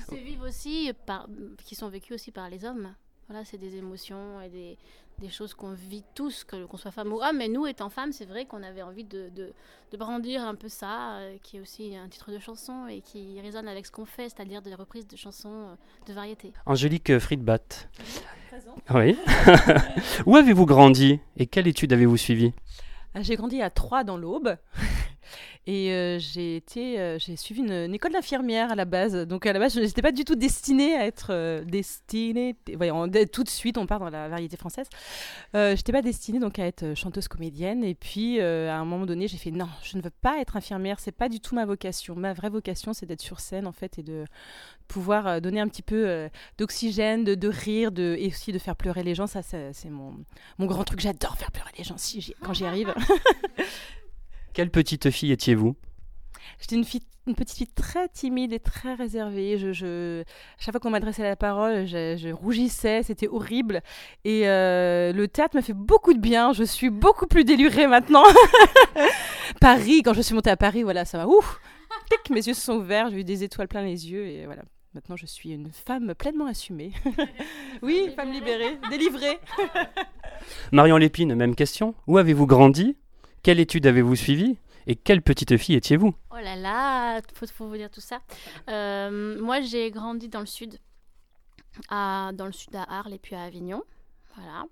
Qui 0.09 0.38
aussi, 0.44 0.93
par, 1.06 1.29
qui 1.65 1.75
sont 1.75 1.88
vécues 1.88 2.15
aussi 2.15 2.31
par 2.31 2.50
les 2.50 2.65
hommes. 2.65 2.94
Voilà, 3.29 3.44
c'est 3.44 3.56
des 3.56 3.76
émotions 3.76 4.41
et 4.43 4.50
des, 4.50 4.79
des 5.19 5.28
choses 5.28 5.55
qu'on 5.55 5.72
vit 5.72 6.05
tous, 6.14 6.44
qu'on 6.44 6.76
soit 6.76 6.90
femme 6.90 7.12
ou 7.12 7.20
homme. 7.20 7.37
Mais 7.38 7.49
nous, 7.49 7.66
étant 7.66 7.88
femmes, 7.88 8.12
c'est 8.12 8.25
vrai 8.25 8.46
qu'on 8.46 8.62
avait 8.62 8.82
envie 8.82 9.05
de, 9.05 9.31
de, 9.34 9.52
de, 9.93 9.96
brandir 9.96 10.43
un 10.43 10.55
peu 10.55 10.69
ça, 10.69 11.16
euh, 11.16 11.37
qui 11.43 11.56
est 11.56 11.61
aussi 11.61 11.96
un 11.96 12.08
titre 12.08 12.31
de 12.32 12.38
chanson 12.38 12.87
et 12.88 13.00
qui 13.00 13.40
résonne 13.40 13.69
avec 13.69 13.87
ce 13.87 13.93
qu'on 13.93 14.05
fait, 14.05 14.28
c'est-à-dire 14.28 14.62
des 14.62 14.75
reprises 14.75 15.06
de 15.06 15.16
chansons 15.16 15.69
euh, 15.69 15.75
de 16.06 16.12
variété. 16.12 16.52
Angélique 16.66 17.19
Friedbat. 17.19 17.58
Oui. 18.94 19.19
Où 20.26 20.37
avez-vous 20.37 20.64
grandi 20.64 21.19
et 21.37 21.46
quelle 21.46 21.66
étude 21.66 21.93
avez-vous 21.93 22.16
suivi 22.16 22.52
ah, 23.12 23.20
J'ai 23.20 23.34
grandi 23.34 23.61
à 23.61 23.69
Troyes 23.69 24.05
dans 24.05 24.16
l'Aube. 24.16 24.56
Et 25.67 25.93
euh, 25.93 26.19
j'ai 26.19 26.56
été, 26.56 27.00
euh, 27.00 27.19
j'ai 27.19 27.37
suivi 27.37 27.62
une, 27.62 27.94
école 27.94 28.12
d'infirmière 28.12 28.71
à 28.71 28.75
la 28.75 28.85
base. 28.85 29.15
Donc 29.26 29.47
à 29.47 29.53
la 29.53 29.59
base, 29.59 29.75
je 29.75 29.81
n'étais 29.81 30.03
pas 30.03 30.12
du 30.12 30.25
tout 30.25 30.35
destinée 30.35 30.94
à 30.94 31.06
être 31.06 31.29
euh, 31.31 31.65
destinée. 31.65 32.56
Voyons, 32.75 33.09
tout 33.32 33.44
de 33.44 33.49
suite, 33.49 33.79
on 33.79 33.87
part 33.87 34.00
dans 34.00 34.11
la 34.11 34.29
variété 34.29 34.56
française. 34.56 34.88
je 35.55 35.71
n'étais 35.71 35.93
pas 35.93 36.03
destinée 36.03 36.38
donc 36.38 36.59
à 36.59 36.67
être 36.67 36.94
chanteuse 36.94 37.29
comédienne. 37.29 37.82
Et 37.82 37.94
puis 37.94 38.41
à 38.41 38.76
un 38.76 38.85
moment 38.85 39.06
donné, 39.06 39.26
j'ai 39.29 39.38
fait 39.38 39.50
non, 39.50 39.69
je 39.82 39.97
ne 39.97 40.03
veux 40.03 40.11
pas 40.11 40.41
être 40.41 40.56
infirmière. 40.56 41.00
C'est 41.00 41.12
pas 41.12 41.29
du 41.29 41.41
tout 41.41 41.55
ma 41.55 41.65
vocation. 41.65 42.15
Ma 42.15 42.35
vraie 42.35 42.50
vocation, 42.50 42.93
c'est 42.93 43.06
d'être 43.06 43.23
sur 43.23 43.41
scène 43.41 43.67
en 43.67 43.73
fait 43.73 43.99
et 43.99 44.03
de 44.03 44.25
pouvoir 44.87 45.41
donner 45.41 45.61
un 45.61 45.69
petit 45.69 45.82
peu 45.82 46.29
d'oxygène, 46.59 47.25
de, 47.25 47.35
de, 47.35 47.49
rire, 47.49 47.91
de, 47.91 48.17
et 48.19 48.29
aussi 48.29 48.53
de 48.53 48.59
faire 48.59 48.76
pleurer 48.76 49.03
les 49.03 49.15
gens. 49.15 49.26
Ça, 49.26 49.41
c'est 49.43 49.91
mon, 49.91 50.15
mon 50.59 50.67
grand 50.67 50.85
truc. 50.85 51.00
J'adore 51.00 51.38
faire 51.38 51.53
pleurer 51.53 51.73
les 51.79 51.85
gens 51.85 51.97
si 51.97 52.35
quand 52.43 52.53
j'y 52.53 52.67
arrive. 52.67 52.93
Quelle 54.55 54.71
petite 54.71 55.11
fille 55.11 55.33
étiez-vous? 55.33 55.75
J'étais 56.61 56.77
une, 56.77 56.85
fille, 56.85 57.03
une 57.27 57.35
petite 57.35 57.56
fille 57.56 57.75
très 57.75 58.06
timide 58.06 58.53
et 58.53 58.61
très 58.61 58.95
réservée. 58.95 59.59
Je, 59.59 59.73
je 59.73 60.23
chaque 60.61 60.73
fois 60.73 60.81
qu'on 60.81 60.91
m'adressait 60.91 61.25
la 61.25 61.35
parole, 61.35 61.87
je, 61.87 62.33
rougissais, 62.33 63.03
c'était 63.03 63.27
horrible. 63.27 63.83
Et 64.25 64.49
euh, 64.49 65.12
le 65.12 65.27
théâtre 65.27 65.56
m'a 65.56 65.62
fait 65.62 65.73
beaucoup 65.73 66.15
de 66.15 66.21
bien. 66.21 66.53
Je 66.53 66.62
suis 66.62 66.89
beaucoup 66.89 67.27
plus 67.27 67.45
délurée 67.45 67.89
maintenant. 67.89 68.23
Paris, 69.61 70.03
quand 70.05 70.15
je 70.15 70.23
suis 70.23 70.37
montée 70.37 70.51
à 70.51 70.57
Paris, 70.57 70.85
voilà, 70.85 71.05
ça 71.05 71.19
m'a 71.19 71.27
ouf. 71.27 71.61
mes 72.31 72.47
yeux 72.47 72.55
se 72.55 72.61
sont 72.61 72.75
ouverts, 72.75 73.11
j'ai 73.11 73.19
eu 73.19 73.25
des 73.25 73.43
étoiles 73.43 73.67
plein 73.67 73.83
les 73.83 74.09
yeux 74.09 74.25
et 74.25 74.47
voilà. 74.47 74.62
Maintenant, 74.95 75.17
je 75.17 75.27
suis 75.27 75.50
une 75.50 75.73
femme 75.73 76.15
pleinement 76.15 76.47
assumée. 76.47 76.93
oui, 77.83 78.12
femme 78.15 78.31
libérée, 78.31 78.79
délivrée. 78.89 79.41
Marion 80.73 80.97
Lépine, 80.97 81.35
même 81.35 81.57
question? 81.57 81.97
Où 82.07 82.19
avez-vous 82.19 82.47
grandi? 82.47 82.97
Quelle 83.44 83.61
étude 83.61 83.87
avez-vous 83.87 84.17
suivi 84.17 84.56
et 84.87 84.96
quelle 84.96 85.23
petite 85.23 85.56
fille 85.58 85.76
étiez-vous? 85.76 86.14
Oh 86.31 86.37
là 86.43 86.56
là, 86.56 87.20
faut, 87.35 87.46
faut 87.46 87.69
vous 87.69 87.76
dire 87.76 87.91
tout 87.91 88.00
ça. 88.00 88.20
Euh, 88.69 89.41
moi, 89.41 89.61
j'ai 89.61 89.91
grandi 89.91 90.29
dans 90.29 90.41
le 90.41 90.46
sud, 90.46 90.79
à, 91.91 92.32
dans 92.35 92.46
le 92.46 92.52
sud 92.52 92.75
à 92.75 92.82
Arles 92.82 93.12
et 93.12 93.19
puis 93.19 93.37
à 93.37 93.43
Avignon. 93.43 93.82
Voilà. 94.35 94.64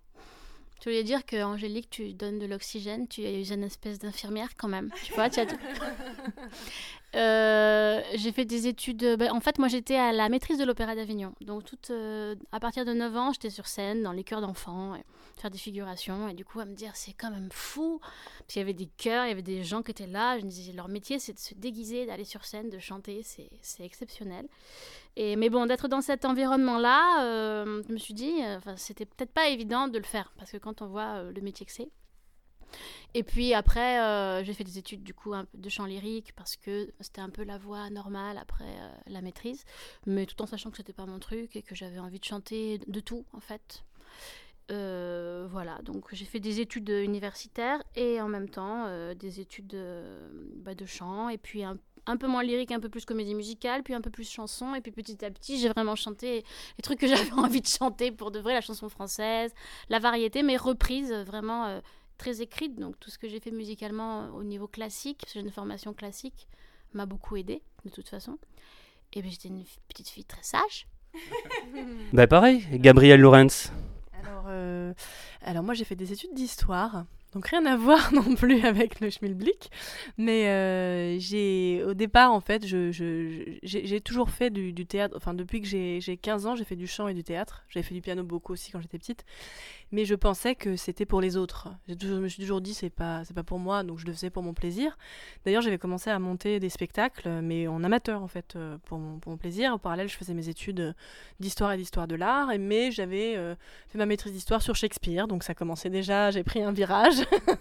Tu 0.80 0.88
voulais 0.88 1.04
dire 1.04 1.24
que 1.24 1.40
Angélique, 1.42 1.90
tu 1.90 2.14
donnes 2.14 2.38
de 2.38 2.46
l'oxygène, 2.46 3.06
tu 3.06 3.22
es 3.22 3.42
une 3.50 3.62
espèce 3.62 3.98
d'infirmière 3.98 4.48
quand 4.56 4.68
même. 4.68 4.90
Tu 5.04 5.12
vois, 5.12 5.30
tu 5.30 5.40
as 5.40 5.46
euh, 7.14 8.00
j'ai 8.14 8.32
fait 8.32 8.44
des 8.44 8.66
études. 8.66 9.16
Ben, 9.18 9.30
en 9.32 9.40
fait, 9.40 9.58
moi, 9.58 9.68
j'étais 9.68 9.96
à 9.96 10.12
la 10.12 10.28
maîtrise 10.28 10.58
de 10.58 10.64
l'Opéra 10.64 10.94
d'Avignon. 10.94 11.34
Donc, 11.40 11.64
toute, 11.64 11.90
euh, 11.90 12.34
à 12.52 12.60
partir 12.60 12.84
de 12.84 12.92
9 12.92 13.16
ans, 13.16 13.32
j'étais 13.32 13.50
sur 13.50 13.66
scène 13.66 14.02
dans 14.02 14.12
les 14.12 14.24
chœurs 14.24 14.40
d'enfants 14.40 14.96
faire 15.42 15.50
des 15.50 15.58
figurations. 15.58 16.28
Et 16.28 16.34
du 16.34 16.44
coup 16.44 16.60
à 16.60 16.64
me 16.64 16.74
dire 16.74 16.92
c'est 16.94 17.12
quand 17.12 17.30
même 17.30 17.50
fou. 17.50 18.00
Puis 18.48 18.56
il 18.56 18.58
y 18.58 18.62
avait 18.62 18.72
des 18.72 18.86
chœurs 18.86 19.26
il 19.26 19.28
y 19.28 19.32
avait 19.32 19.42
des 19.42 19.64
gens 19.64 19.82
qui 19.82 19.90
étaient 19.90 20.06
là. 20.06 20.38
Je 20.38 20.44
me 20.44 20.50
disais 20.50 20.72
leur 20.72 20.88
métier 20.88 21.18
c'est 21.18 21.32
de 21.32 21.38
se 21.38 21.54
déguiser 21.54 22.06
d'aller 22.06 22.24
sur 22.24 22.44
scène 22.44 22.70
de 22.70 22.78
chanter. 22.78 23.22
C'est 23.22 23.84
exceptionnel. 23.84 24.46
Et 25.16 25.36
mais 25.36 25.50
bon 25.50 25.66
d'être 25.66 25.88
dans 25.88 26.00
cet 26.00 26.24
environnement 26.24 26.78
là 26.78 27.24
euh, 27.24 27.82
je 27.86 27.92
me 27.92 27.98
suis 27.98 28.14
dit 28.14 28.42
euh, 28.42 28.58
c'était 28.76 29.04
peut-être 29.04 29.32
pas 29.32 29.48
évident 29.48 29.88
de 29.88 29.98
le 29.98 30.04
faire. 30.04 30.32
Parce 30.38 30.52
que 30.52 30.58
quand 30.58 30.82
on 30.82 30.86
voit 30.86 31.16
euh, 31.16 31.32
le 31.32 31.40
métier 31.40 31.66
que 31.66 31.72
c'est 31.72 31.90
et 33.14 33.22
puis 33.22 33.54
après, 33.54 34.44
j'ai 34.44 34.54
fait 34.54 34.64
des 34.64 34.78
études 34.78 35.02
du 35.02 35.14
coup 35.14 35.34
un 35.34 35.46
de 35.54 35.68
chant 35.68 35.84
lyrique 35.84 36.32
parce 36.34 36.56
que 36.56 36.92
c'était 37.00 37.20
un 37.20 37.30
peu 37.30 37.44
la 37.44 37.58
voix 37.58 37.90
normale 37.90 38.38
après 38.38 38.76
la 39.06 39.20
maîtrise, 39.20 39.64
mais 40.06 40.26
tout 40.26 40.40
en 40.42 40.46
sachant 40.46 40.70
que 40.70 40.76
c'était 40.76 40.92
pas 40.92 41.06
mon 41.06 41.18
truc 41.18 41.56
et 41.56 41.62
que 41.62 41.74
j'avais 41.74 41.98
envie 41.98 42.18
de 42.18 42.24
chanter 42.24 42.78
de 42.86 43.00
tout 43.00 43.24
en 43.32 43.40
fait. 43.40 43.84
Euh, 44.70 45.46
voilà, 45.50 45.80
donc 45.82 46.06
j'ai 46.12 46.24
fait 46.24 46.40
des 46.40 46.60
études 46.60 46.88
universitaires 46.88 47.82
et 47.96 48.20
en 48.20 48.28
même 48.28 48.48
temps 48.48 48.84
euh, 48.86 49.12
des 49.12 49.40
études 49.40 49.76
bah, 50.56 50.74
de 50.74 50.86
chant 50.86 51.28
et 51.28 51.36
puis 51.36 51.62
un, 51.64 51.76
peu 52.16 52.26
moins 52.26 52.42
lyrique, 52.42 52.70
un 52.70 52.80
peu 52.80 52.88
plus 52.88 53.04
comédie 53.04 53.34
musicale, 53.34 53.82
puis 53.82 53.92
un 53.92 54.00
peu 54.00 54.10
plus 54.10 54.30
chanson. 54.30 54.74
Et 54.74 54.80
puis 54.80 54.92
petit 54.92 55.24
à 55.24 55.30
petit 55.30 55.58
j'ai 55.58 55.68
vraiment 55.68 55.96
chanté 55.96 56.44
les 56.78 56.82
trucs 56.82 57.00
que 57.00 57.06
j'avais 57.08 57.32
envie 57.32 57.60
de 57.60 57.66
chanter 57.66 58.12
pour 58.12 58.30
de 58.30 58.38
vrai, 58.38 58.54
la 58.54 58.60
chanson 58.60 58.88
française, 58.88 59.52
la 59.88 59.98
variété, 59.98 60.42
mais 60.42 60.56
reprise 60.56 61.12
vraiment 61.12 61.66
euh, 61.66 61.80
très 62.22 62.40
écrite. 62.42 62.78
Donc 62.78 62.98
tout 63.00 63.10
ce 63.10 63.18
que 63.18 63.28
j'ai 63.28 63.40
fait 63.40 63.50
musicalement 63.50 64.28
au 64.34 64.44
niveau 64.44 64.68
classique, 64.68 65.18
parce 65.20 65.32
que 65.32 65.40
j'ai 65.40 65.44
une 65.44 65.52
formation 65.52 65.92
classique, 65.92 66.46
m'a 66.92 67.06
beaucoup 67.06 67.36
aidé 67.36 67.62
de 67.84 67.90
toute 67.90 68.08
façon. 68.08 68.38
Et 69.12 69.20
puis 69.20 69.30
j'étais 69.30 69.48
une 69.48 69.64
petite 69.88 70.08
fille 70.08 70.24
très 70.24 70.42
sage. 70.42 70.86
bah 72.12 72.26
pareil, 72.26 72.64
Gabrielle 72.72 73.20
Lorenz. 73.20 73.70
alors 75.42 75.62
moi 75.64 75.74
j'ai 75.74 75.84
fait 75.84 75.96
des 75.96 76.12
études 76.12 76.34
d'histoire. 76.34 77.04
Donc 77.32 77.46
rien 77.48 77.64
à 77.64 77.76
voir 77.86 78.12
non 78.12 78.34
plus 78.34 78.62
avec 78.64 79.00
le 79.00 79.08
schmilblick. 79.10 79.70
Mais 80.18 80.48
euh, 80.48 81.18
j'ai 81.18 81.82
au 81.84 81.94
départ, 81.94 82.30
en 82.32 82.40
fait, 82.40 82.66
je, 82.66 82.92
je- 82.92 83.58
j'ai 83.62 83.86
j'ai 83.86 84.00
toujours 84.02 84.28
fait 84.30 84.50
du, 84.50 84.72
du 84.72 84.84
théâtre. 84.86 85.14
Enfin, 85.16 85.32
depuis 85.34 85.60
que 85.62 85.66
j'ai 85.66 86.00
j'ai 86.00 86.16
15 86.18 86.46
ans, 86.46 86.56
j'ai 86.56 86.64
fait 86.64 86.76
du 86.76 86.86
chant 86.86 87.08
et 87.08 87.14
du 87.14 87.24
théâtre. 87.24 87.64
J'avais 87.70 87.84
fait 87.84 87.94
du 87.94 88.02
piano 88.02 88.22
beaucoup 88.22 88.52
aussi 88.52 88.70
quand 88.70 88.80
j'étais 88.82 88.98
petite. 88.98 89.24
Mais 89.92 90.06
je 90.06 90.14
pensais 90.14 90.54
que 90.54 90.74
c'était 90.76 91.04
pour 91.04 91.20
les 91.20 91.36
autres. 91.36 91.68
Je 91.86 92.14
me 92.14 92.26
suis 92.26 92.42
toujours 92.42 92.62
dit, 92.62 92.72
c'est 92.72 92.88
pas, 92.88 93.24
c'est 93.26 93.34
pas 93.34 93.42
pour 93.42 93.58
moi, 93.58 93.82
donc 93.82 93.98
je 93.98 94.06
le 94.06 94.12
faisais 94.14 94.30
pour 94.30 94.42
mon 94.42 94.54
plaisir. 94.54 94.96
D'ailleurs, 95.44 95.60
j'avais 95.60 95.76
commencé 95.76 96.08
à 96.08 96.18
monter 96.18 96.60
des 96.60 96.70
spectacles, 96.70 97.28
mais 97.42 97.68
en 97.68 97.84
amateur, 97.84 98.22
en 98.22 98.26
fait, 98.26 98.56
euh, 98.56 98.78
pour 98.86 98.98
mon, 98.98 99.36
plaisir. 99.36 99.74
En 99.74 99.78
parallèle, 99.78 100.08
je 100.08 100.16
faisais 100.16 100.32
mes 100.32 100.48
études 100.48 100.94
d'histoire 101.40 101.72
et 101.72 101.76
d'histoire 101.76 102.08
de 102.08 102.14
l'art. 102.14 102.48
Mais 102.58 102.90
j'avais 102.90 103.36
euh, 103.36 103.54
fait 103.88 103.98
ma 103.98 104.06
maîtrise 104.06 104.32
d'histoire 104.32 104.62
sur 104.62 104.76
Shakespeare, 104.76 105.28
donc 105.28 105.42
ça 105.42 105.54
commençait 105.54 105.90
déjà, 105.90 106.30
j'ai 106.30 106.42
pris 106.42 106.62
un 106.62 106.72
virage. 106.72 107.16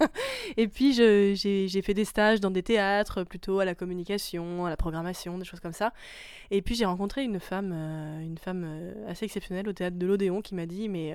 et 0.57 0.69
puis 0.69 0.93
j'ai 0.93 1.81
fait 1.81 1.93
des 1.93 2.05
stages 2.05 2.39
dans 2.39 2.51
des 2.51 2.63
théâtres, 2.63 3.25
plutôt 3.25 3.59
à 3.59 3.65
la 3.65 3.75
communication, 3.75 4.65
à 4.65 4.69
la 4.69 4.77
programmation, 4.77 5.38
des 5.38 5.45
choses 5.45 5.59
comme 5.59 5.73
ça. 5.73 5.91
Et 6.50 6.61
puis 6.61 6.75
j'ai 6.75 6.85
rencontré 6.85 7.23
une 7.23 7.41
femme, 7.41 7.71
euh, 7.73 8.21
une 8.21 8.38
femme 8.38 8.93
assez 9.07 9.25
exceptionnelle 9.25 9.67
au 9.67 9.73
théâtre 9.73 9.97
de 9.97 10.07
l'Odéon 10.07 10.41
qui 10.41 10.55
m'a 10.55 10.65
dit, 10.65 10.88
mais 10.88 11.13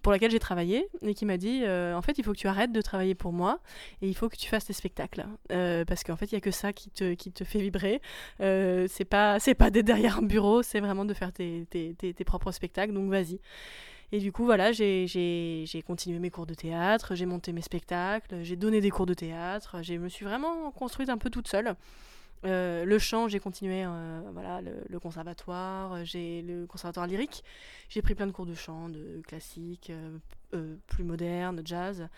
pour 0.00 0.12
laquelle 0.12 0.30
j'ai 0.30 0.37
travaillé, 0.38 0.88
et 1.02 1.14
qui 1.14 1.24
m'a 1.24 1.36
dit, 1.36 1.62
euh, 1.64 1.94
en 1.94 2.02
fait, 2.02 2.18
il 2.18 2.24
faut 2.24 2.32
que 2.32 2.38
tu 2.38 2.48
arrêtes 2.48 2.72
de 2.72 2.80
travailler 2.82 3.14
pour 3.14 3.32
moi 3.32 3.60
et 4.02 4.08
il 4.08 4.14
faut 4.14 4.28
que 4.28 4.36
tu 4.36 4.48
fasses 4.48 4.64
tes 4.66 4.72
spectacles, 4.72 5.26
Euh, 5.52 5.84
parce 5.84 6.04
qu'en 6.04 6.16
fait, 6.16 6.26
il 6.26 6.34
y 6.34 6.38
a 6.38 6.40
que 6.40 6.50
ça 6.50 6.72
qui 6.72 6.90
te, 6.90 7.14
qui 7.14 7.32
te 7.32 7.44
fait 7.44 7.60
vibrer. 7.60 8.00
Euh, 8.40 8.86
c'est 8.88 9.04
pas, 9.04 9.38
c'est 9.40 9.54
pas 9.54 9.70
d'être 9.70 9.86
derrière 9.86 10.18
un 10.18 10.22
bureau, 10.22 10.62
c'est 10.62 10.80
vraiment 10.80 11.04
de 11.04 11.14
faire 11.14 11.32
tes, 11.32 11.66
tes, 11.70 11.94
tes, 11.94 12.12
tes 12.14 12.24
propres 12.24 12.52
spectacles. 12.52 12.92
Donc 12.92 13.10
vas-y. 13.10 13.40
Et 14.12 14.20
du 14.20 14.32
coup, 14.32 14.44
voilà, 14.44 14.72
j'ai- 14.72 15.06
j'ai 15.06 15.64
j'ai 15.66 15.82
continué 15.82 16.18
mes 16.18 16.30
cours 16.30 16.46
de 16.46 16.54
théâtre, 16.54 17.14
j'ai 17.14 17.26
monté 17.26 17.52
mes 17.52 17.60
spectacles, 17.62 18.42
j'ai 18.42 18.56
donné 18.56 18.80
des 18.80 18.90
cours 18.90 19.04
de 19.06 19.14
théâtre, 19.14 19.82
je 19.82 19.94
me 19.94 20.08
suis 20.08 20.24
vraiment 20.24 20.70
construite 20.72 21.10
un 21.10 21.18
peu 21.18 21.28
toute 21.30 21.46
seule. 21.48 21.74
Euh, 22.44 22.84
le 22.84 22.98
chant, 22.98 23.26
j'ai 23.28 23.40
continué 23.40 23.84
euh, 23.84 24.20
voilà, 24.32 24.60
le, 24.60 25.00
conservatoire, 25.00 26.04
j'ai 26.04 26.42
le 26.42 26.66
conservatoire 26.66 27.06
lyrique. 27.06 27.42
J'ai 27.88 28.02
pris 28.02 28.14
plein 28.14 28.26
de 28.26 28.32
cours 28.32 28.46
de 28.46 28.54
chant, 28.54 28.88
de 28.88 29.20
classique, 29.26 29.90
euh, 29.90 30.18
euh, 30.54 30.76
plus 30.86 31.04
moderne, 31.04 31.62
jazz. 31.64 32.08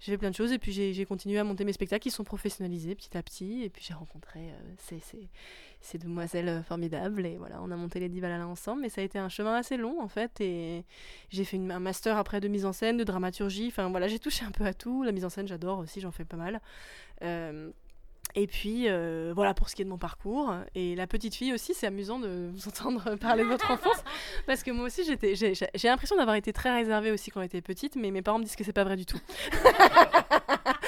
J'ai 0.00 0.12
fait 0.12 0.18
plein 0.18 0.30
de 0.30 0.34
choses 0.34 0.50
et 0.50 0.58
puis 0.58 0.72
j'ai 0.72 1.04
continué 1.04 1.38
à 1.38 1.44
monter 1.44 1.64
mes 1.64 1.74
spectacles 1.74 2.02
qui 2.04 2.10
sont 2.10 2.24
professionnalisés 2.24 2.94
petit 2.94 3.16
à 3.18 3.22
petit. 3.22 3.62
Et 3.64 3.68
puis 3.68 3.84
j'ai 3.86 3.92
rencontré 3.94 4.40
euh, 4.40 4.74
ces, 4.78 4.98
ces- 5.80 5.98
demoiselles 5.98 6.48
euh, 6.48 6.62
formidables 6.62 7.26
et 7.26 7.36
voilà, 7.36 7.60
on 7.62 7.70
a 7.70 7.76
monté 7.76 8.00
les 8.00 8.08
Divalala 8.08 8.48
ensemble. 8.48 8.80
Mais 8.82 8.88
ça 8.88 9.02
a 9.02 9.04
été 9.04 9.18
un 9.18 9.28
chemin 9.28 9.54
assez 9.54 9.76
long 9.76 10.00
en 10.00 10.08
fait. 10.08 10.40
Et 10.40 10.84
j'ai 11.28 11.44
fait 11.44 11.58
un 11.58 11.80
master 11.80 12.16
après 12.16 12.40
de 12.40 12.48
mise 12.48 12.64
en 12.64 12.72
scène, 12.72 12.96
de 12.96 13.04
dramaturgie. 13.04 13.68
Enfin 13.68 13.88
voilà, 13.90 14.08
j'ai 14.08 14.18
touché 14.18 14.44
un 14.46 14.52
peu 14.52 14.64
à 14.64 14.72
tout. 14.72 15.02
La 15.02 15.12
mise 15.12 15.24
en 15.26 15.30
scène, 15.30 15.46
j'adore 15.46 15.78
aussi, 15.80 16.00
j'en 16.00 16.12
fais 16.12 16.24
pas 16.24 16.38
mal. 16.38 16.60
Et 18.34 18.46
puis 18.46 18.84
euh, 18.88 19.32
voilà 19.34 19.54
pour 19.54 19.68
ce 19.68 19.76
qui 19.76 19.82
est 19.82 19.84
de 19.84 19.90
mon 19.90 19.98
parcours. 19.98 20.54
Et 20.74 20.94
la 20.94 21.06
petite 21.06 21.34
fille 21.34 21.52
aussi, 21.52 21.74
c'est 21.74 21.86
amusant 21.86 22.18
de 22.18 22.50
vous 22.52 22.68
entendre 22.68 23.16
parler 23.16 23.44
de 23.44 23.48
votre 23.48 23.70
enfance. 23.70 24.02
Parce 24.46 24.62
que 24.62 24.70
moi 24.70 24.86
aussi, 24.86 25.02
j'ai 25.04 25.88
l'impression 25.88 26.16
d'avoir 26.16 26.36
été 26.36 26.52
très 26.52 26.72
réservée 26.74 27.10
aussi 27.10 27.30
quand 27.30 27.42
j'étais 27.42 27.60
petite, 27.60 27.96
mais 27.96 28.10
mes 28.10 28.22
parents 28.22 28.38
me 28.38 28.44
disent 28.44 28.56
que 28.56 28.64
c'est 28.64 28.72
pas 28.72 28.84
vrai 28.84 28.96
du 28.96 29.06
tout. 29.06 29.20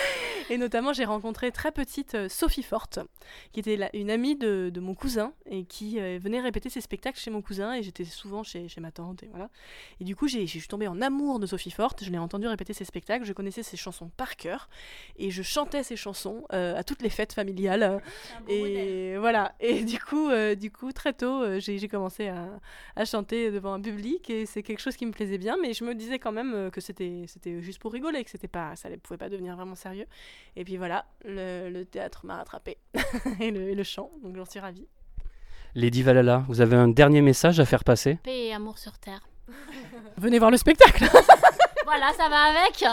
et 0.51 0.59
notamment, 0.59 0.93
j'ai 0.93 1.05
rencontré 1.05 1.51
très 1.53 1.73
petite 1.73 2.15
euh, 2.15 2.29
Sophie 2.29 2.63
Forte, 2.63 2.99
qui 3.53 3.61
était 3.61 3.77
la- 3.77 3.95
une 3.97 4.11
amie 4.11 4.37
de, 4.37 4.71
de 4.73 4.81
mon 4.81 4.95
cousin 4.95 5.33
et 5.47 5.65
qui 5.65 5.99
euh, 6.01 6.19
venait 6.23 6.41
répéter 6.41 6.71
ses 6.71 6.81
spectacles 6.81 7.19
chez 7.19 7.31
mon 7.31 7.43
cousin. 7.43 7.75
Et 7.75 7.83
j'étais 7.83 8.05
souvent 8.05 8.43
chez, 8.43 8.69
chez 8.69 8.81
ma 8.81 8.91
tante. 8.91 9.23
Et, 9.23 9.29
voilà. 9.31 9.49
et 10.01 10.05
du 10.05 10.17
coup, 10.17 10.29
j'ai, 10.29 10.47
je 10.47 10.59
suis 10.59 10.69
tombée 10.69 10.89
en 10.89 11.01
amour 11.01 11.39
de 11.39 11.47
Sophie 11.47 11.71
Forte. 11.71 12.05
Je 12.05 12.11
l'ai 12.11 12.19
entendue 12.19 12.47
répéter 12.47 12.73
ses 12.73 12.85
spectacles. 12.85 13.25
Je 13.25 13.33
connaissais 13.33 13.63
ses 13.63 13.77
chansons 13.77 14.11
par 14.17 14.37
cœur. 14.37 14.69
Et 15.17 15.31
je 15.31 15.43
chantais 15.43 15.83
ses 15.83 15.97
chansons 15.97 16.45
euh, 16.53 16.77
à 16.77 16.85
toutes 16.85 17.03
les 17.03 17.11
fêtes 17.11 17.33
familiales. 17.33 17.83
euh, 17.83 17.99
et 18.49 19.17
voilà. 19.19 19.55
Et 19.61 19.85
du 19.85 19.99
coup, 19.99 20.29
euh, 20.31 20.55
du 20.55 20.71
coup 20.71 20.93
très 20.93 21.13
tôt, 21.13 21.59
j'ai 21.61 21.89
commencé 21.89 22.29
à, 22.29 22.49
à 22.97 23.05
chanter 23.05 23.51
devant 23.51 23.75
un 23.75 23.81
public 23.81 24.29
et 24.31 24.47
c'est 24.47 24.63
quelque 24.63 24.81
chose 24.81 24.97
qui 24.97 25.07
me 25.07 25.13
plaisait 25.13 25.39
bien. 25.39 25.57
Mais 25.61 25.73
je 25.75 25.85
me 25.85 25.95
disais 25.95 26.19
quand 26.19 26.33
même 26.33 26.71
que 26.71 26.81
c'était 26.81 27.25
c'était 27.27 27.61
juste 27.61 27.79
pour 27.81 27.93
rigoler, 27.93 28.23
que 28.25 28.31
c'était 28.31 28.49
pas, 28.49 28.77
ça 28.77 28.89
ne 28.91 28.97
pouvait 28.97 29.19
pas 29.19 29.29
devenir 29.29 29.57
vraiment 29.57 29.75
sérieux. 29.75 30.07
Et 30.57 30.65
puis 30.65 30.77
voilà, 30.77 31.05
le, 31.25 31.71
le 31.71 31.85
théâtre 31.85 32.27
m'a 32.27 32.37
rattrapé 32.37 32.77
et, 33.41 33.51
le, 33.51 33.71
et 33.71 33.75
le 33.75 33.83
chant. 33.83 34.11
Donc 34.23 34.37
j'en 34.37 34.45
suis 34.45 34.61
ravie. 34.61 34.87
Lady 35.75 36.03
Valhalla, 36.03 36.45
vous 36.49 36.61
avez 36.61 36.77
un 36.77 36.89
dernier 36.89 37.23
message 37.23 37.59
à 37.59 37.65
faire 37.65 37.85
passer? 37.85 38.19
Paix 38.23 38.49
et 38.49 38.53
amour 38.55 38.79
sur 38.79 38.99
terre. 38.99 39.21
Venez 40.19 40.39
voir 40.39 40.51
le 40.51 40.57
spectacle. 40.57 41.05
Voilà, 41.85 42.13
ça 42.17 42.29
va 42.29 42.45
avec. 42.45 42.85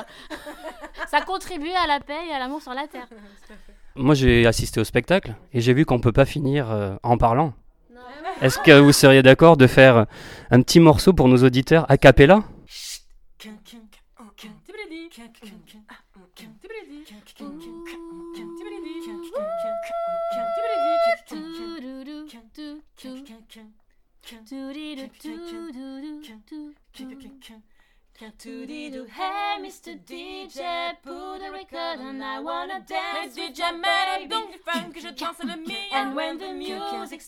Ça 1.07 1.21
contribue 1.21 1.69
à 1.69 1.87
la 1.87 1.99
paix 1.99 2.27
et 2.27 2.33
à 2.33 2.39
l'amour 2.39 2.61
sur 2.61 2.73
la 2.73 2.87
terre. 2.87 3.07
Moi, 3.95 4.15
j'ai 4.15 4.45
assisté 4.47 4.81
au 4.81 4.83
spectacle 4.83 5.35
et 5.53 5.61
j'ai 5.61 5.73
vu 5.73 5.85
qu'on 5.85 5.99
peut 6.01 6.11
pas 6.11 6.25
finir 6.25 6.69
euh, 6.71 6.95
en 7.03 7.17
parlant. 7.17 7.53
Est-ce 8.41 8.57
que 8.59 8.77
vous 8.77 8.91
seriez 8.91 9.21
d'accord 9.21 9.57
de 9.57 9.67
faire 9.67 10.05
un 10.49 10.61
petit 10.61 10.79
morceau 10.79 11.13
pour 11.13 11.27
nos 11.27 11.37
auditeurs 11.43 11.85
a 11.89 11.97
cappella? 11.97 12.43
Hey, 17.39 17.45
Mr. 29.61 29.97
DJ, 30.05 30.95
put 31.01 31.37
a 31.37 31.49
record 31.53 32.01
on. 32.01 32.21
I 32.21 32.41
wanna 32.41 32.83
dance 32.85 33.37
Hey, 33.37 33.51
DJ 33.53 33.79
man, 33.79 34.29
you 34.29 34.57
find 34.65 34.93
que 34.93 34.99
je 34.99 35.11
danse 35.11 35.39
le 35.39 35.55
mien 35.55 35.93
And 35.93 36.15
when 36.15 36.37
the 36.37 36.53
music 36.53 37.21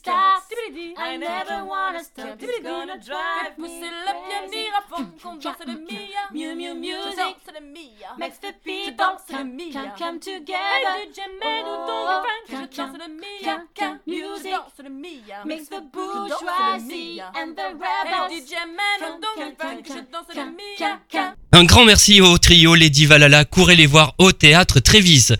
stops, 0.71 0.97
I 0.97 1.17
never 1.17 1.65
wanna 1.65 2.03
stop. 2.03 2.37
It's 2.41 2.61
gonna 2.63 2.97
drive 2.97 3.57
me 3.57 3.67
crazy. 3.67 4.67
à 4.77 4.81
fond, 4.89 5.05
qu'on 5.21 5.35
danse 5.35 5.55
le 5.65 5.73
mien 5.73 6.07
Mew, 6.33 6.55
mew, 6.55 6.73
Je 6.73 6.79
music 6.79 7.17
danse 7.17 7.53
le 7.53 7.61
mien 7.61 8.15
makes 8.17 8.39
the 8.39 8.53
people 8.63 8.95
danse 8.97 9.21
le 9.29 9.37
come, 9.37 9.55
mien. 9.55 9.71
come, 9.71 9.91
come 9.97 10.19
Hey 10.21 10.37
together. 10.39 10.93
DJ 11.05 11.19
man, 11.39 11.63
don't 11.87 12.07
you 12.07 12.21
find 12.25 12.43
que 12.47 12.55
je 12.55 12.75
come, 12.75 12.91
danse 12.91 12.97
le 13.01 13.09
come, 13.75 13.99
Je 14.07 14.11
music 14.11 14.51
danse 14.51 14.83
le 14.83 14.89
mien 14.89 15.45
Makes 15.45 15.69
the 15.69 15.71
Je 15.71 15.75
danse 15.75 15.81
le 15.81 15.89
bourgeoisie 15.91 17.15
mien. 17.17 17.31
and 17.35 17.55
the 17.55 17.61
Hey 17.61 17.73
rebels 17.73 18.31
DJ 18.31 18.53
man, 18.65 18.99
come, 18.99 19.19
don't 19.21 19.37
you 19.37 19.55
come, 19.57 19.69
find 19.69 19.83
que 19.83 19.87
come, 19.87 19.97
je 19.97 20.11
danse 20.11 20.27
le 20.29 20.35
come. 21.11 21.35
Un 21.53 21.63
grand 21.65 21.85
merci 21.85 22.21
au 22.21 22.37
trio 22.37 22.75
Lady 22.75 23.05
Valhalla, 23.05 23.43
courez 23.45 23.75
les 23.75 23.87
voir 23.87 24.13
au 24.19 24.31
théâtre 24.31 24.79
Trévis. 24.79 25.33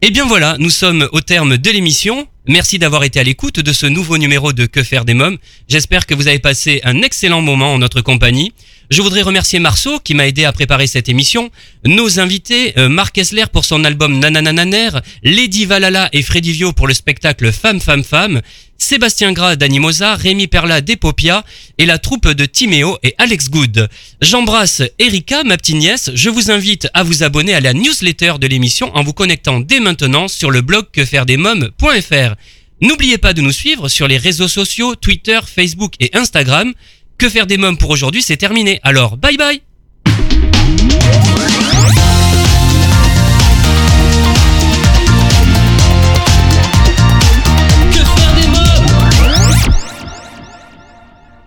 Et 0.00 0.10
bien 0.10 0.24
voilà, 0.26 0.56
nous 0.58 0.70
sommes 0.70 1.08
au 1.12 1.20
terme 1.20 1.56
de 1.58 1.70
l'émission. 1.70 2.26
Merci 2.48 2.78
d'avoir 2.78 3.04
été 3.04 3.20
à 3.20 3.22
l'écoute 3.24 3.60
de 3.60 3.72
ce 3.74 3.84
nouveau 3.84 4.16
numéro 4.16 4.54
de 4.54 4.64
Que 4.64 4.82
faire 4.82 5.04
des 5.04 5.12
mômes. 5.12 5.36
J'espère 5.68 6.06
que 6.06 6.14
vous 6.14 6.28
avez 6.28 6.38
passé 6.38 6.80
un 6.82 7.02
excellent 7.02 7.42
moment 7.42 7.74
en 7.74 7.78
notre 7.78 8.00
compagnie. 8.00 8.54
Je 8.90 9.02
voudrais 9.02 9.20
remercier 9.20 9.58
Marceau 9.58 10.00
qui 10.00 10.14
m'a 10.14 10.26
aidé 10.26 10.46
à 10.46 10.52
préparer 10.52 10.86
cette 10.86 11.10
émission, 11.10 11.50
nos 11.84 12.20
invités, 12.20 12.72
euh, 12.78 12.88
Marc 12.88 13.18
Esler 13.18 13.44
pour 13.52 13.66
son 13.66 13.84
album 13.84 14.18
Nananananer, 14.18 14.88
Lady 15.22 15.66
Valhalla 15.66 16.08
et 16.14 16.22
Freddy 16.22 16.52
Vio 16.52 16.72
pour 16.72 16.86
le 16.88 16.94
spectacle 16.94 17.52
Femme 17.52 17.82
Femme 17.82 18.02
Femme, 18.02 18.40
Sébastien 18.78 19.32
Gras 19.32 19.56
d'Animosa, 19.56 20.14
Rémi 20.14 20.46
Perla 20.46 20.80
d'Epopia 20.80 21.44
et 21.76 21.84
la 21.84 21.98
troupe 21.98 22.28
de 22.28 22.46
Timéo 22.46 22.96
et 23.02 23.14
Alex 23.18 23.50
Good. 23.50 23.90
J'embrasse 24.22 24.80
Erika, 24.98 25.44
ma 25.44 25.58
petite 25.58 25.76
nièce. 25.76 26.10
Je 26.14 26.30
vous 26.30 26.50
invite 26.50 26.88
à 26.94 27.02
vous 27.02 27.22
abonner 27.22 27.52
à 27.52 27.60
la 27.60 27.74
newsletter 27.74 28.34
de 28.40 28.46
l'émission 28.46 28.90
en 28.96 29.02
vous 29.02 29.12
connectant 29.12 29.60
dès 29.60 29.80
maintenant 29.80 30.28
sur 30.28 30.50
le 30.50 30.62
blog 30.62 30.86
quefairedesmoms.fr. 30.92 32.36
N'oubliez 32.80 33.18
pas 33.18 33.34
de 33.34 33.42
nous 33.42 33.52
suivre 33.52 33.88
sur 33.88 34.06
les 34.06 34.18
réseaux 34.18 34.48
sociaux 34.48 34.94
Twitter, 34.94 35.40
Facebook 35.44 35.94
et 35.98 36.10
Instagram. 36.14 36.72
Que 37.18 37.28
faire 37.28 37.46
des 37.46 37.58
mômes 37.58 37.76
pour 37.76 37.90
aujourd'hui, 37.90 38.22
c'est 38.22 38.36
terminé. 38.36 38.78
Alors, 38.84 39.16
bye 39.16 39.36
bye 39.36 39.60